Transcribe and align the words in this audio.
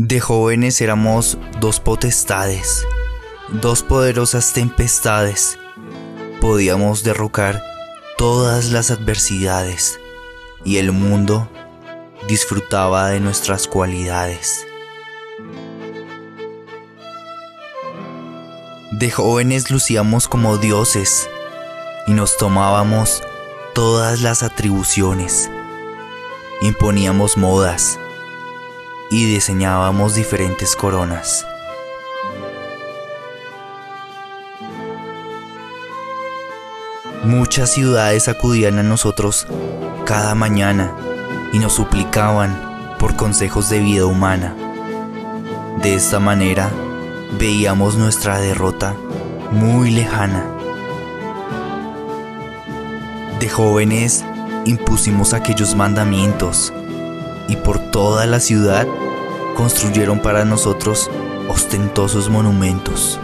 De 0.00 0.20
jóvenes 0.20 0.80
éramos 0.80 1.38
dos 1.58 1.80
potestades, 1.80 2.86
dos 3.48 3.82
poderosas 3.82 4.52
tempestades. 4.52 5.58
Podíamos 6.40 7.02
derrocar 7.02 7.60
todas 8.16 8.70
las 8.70 8.92
adversidades 8.92 9.98
y 10.64 10.76
el 10.76 10.92
mundo 10.92 11.50
disfrutaba 12.28 13.08
de 13.08 13.18
nuestras 13.18 13.66
cualidades. 13.66 14.64
De 18.92 19.10
jóvenes 19.10 19.68
lucíamos 19.68 20.28
como 20.28 20.58
dioses 20.58 21.28
y 22.06 22.12
nos 22.12 22.36
tomábamos 22.36 23.20
todas 23.74 24.22
las 24.22 24.44
atribuciones. 24.44 25.50
Imponíamos 26.60 27.36
modas 27.36 27.98
y 29.10 29.24
diseñábamos 29.24 30.14
diferentes 30.14 30.76
coronas. 30.76 31.46
Muchas 37.24 37.70
ciudades 37.70 38.28
acudían 38.28 38.78
a 38.78 38.82
nosotros 38.82 39.46
cada 40.04 40.34
mañana 40.34 40.94
y 41.52 41.58
nos 41.58 41.74
suplicaban 41.74 42.96
por 42.98 43.16
consejos 43.16 43.68
de 43.68 43.80
vida 43.80 44.06
humana. 44.06 44.54
De 45.82 45.94
esta 45.94 46.20
manera 46.20 46.70
veíamos 47.38 47.96
nuestra 47.96 48.40
derrota 48.40 48.94
muy 49.50 49.90
lejana. 49.90 50.44
De 53.40 53.48
jóvenes 53.48 54.24
impusimos 54.64 55.34
aquellos 55.34 55.74
mandamientos 55.74 56.72
y 57.48 57.56
por 57.56 57.78
toda 57.78 58.26
la 58.26 58.38
ciudad 58.38 58.86
construyeron 59.56 60.20
para 60.20 60.44
nosotros 60.44 61.10
ostentosos 61.48 62.28
monumentos. 62.28 63.18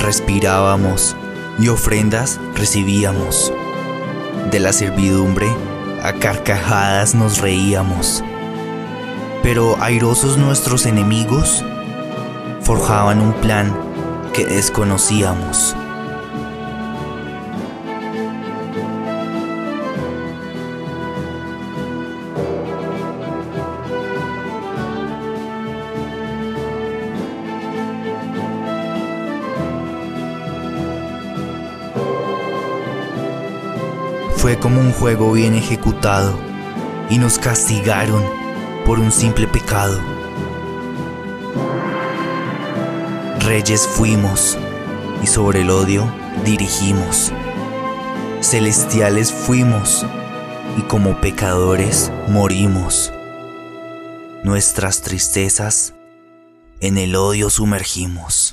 Respirábamos 0.00 1.16
y 1.58 1.68
ofrendas 1.68 2.38
recibíamos. 2.54 3.52
De 4.50 4.60
la 4.60 4.72
servidumbre 4.72 5.48
a 6.02 6.12
carcajadas 6.12 7.14
nos 7.14 7.38
reíamos. 7.38 8.22
Pero 9.42 9.76
airosos 9.80 10.36
nuestros 10.36 10.84
enemigos 10.84 11.64
forjaban 12.60 13.20
un 13.20 13.32
plan 13.34 13.74
que 14.34 14.44
desconocíamos. 14.44 15.74
Fue 34.44 34.58
como 34.58 34.78
un 34.78 34.92
juego 34.92 35.32
bien 35.32 35.54
ejecutado 35.54 36.38
y 37.08 37.16
nos 37.16 37.38
castigaron 37.38 38.22
por 38.84 38.98
un 38.98 39.10
simple 39.10 39.48
pecado. 39.48 39.98
Reyes 43.40 43.88
fuimos 43.88 44.58
y 45.22 45.28
sobre 45.28 45.62
el 45.62 45.70
odio 45.70 46.12
dirigimos. 46.44 47.32
Celestiales 48.42 49.32
fuimos 49.32 50.04
y 50.76 50.82
como 50.82 51.22
pecadores 51.22 52.12
morimos. 52.28 53.14
Nuestras 54.42 55.00
tristezas 55.00 55.94
en 56.80 56.98
el 56.98 57.16
odio 57.16 57.48
sumergimos. 57.48 58.52